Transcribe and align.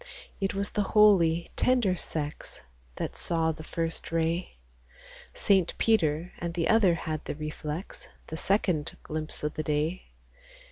It 0.39 0.55
was 0.55 0.71
the 0.71 0.81
holy, 0.97 1.47
tender 1.55 1.95
sex 1.95 2.61
That 2.95 3.15
saw 3.15 3.51
the 3.51 3.63
first 3.63 4.11
ray: 4.11 4.57
Saint 5.35 5.77
Peter 5.77 6.31
and 6.39 6.55
the 6.55 6.69
other 6.69 6.95
had 6.95 7.23
the 7.25 7.35
reflex, 7.35 8.07
The 8.29 8.37
second 8.37 8.97
glimpse 9.03 9.43
o' 9.43 9.49
th' 9.49 9.63
day. 9.63 10.05